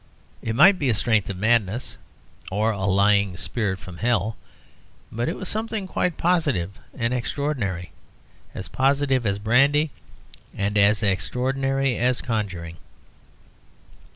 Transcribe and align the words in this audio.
It 0.41 0.55
might 0.55 0.79
be 0.79 0.89
a 0.89 0.95
strength 0.95 1.29
of 1.29 1.37
madness, 1.37 1.95
or 2.49 2.71
a 2.71 2.85
lying 2.87 3.37
spirit 3.37 3.77
from 3.77 3.97
Hell; 3.97 4.35
but 5.11 5.29
it 5.29 5.35
was 5.35 5.47
something 5.47 5.85
quite 5.87 6.17
positive 6.17 6.71
and 6.97 7.13
extraordinary; 7.13 7.91
as 8.55 8.67
positive 8.67 9.27
as 9.27 9.37
brandy 9.37 9.91
and 10.57 10.75
as 10.75 11.03
extraordinary 11.03 11.97
as 11.99 12.19
conjuring. 12.19 12.77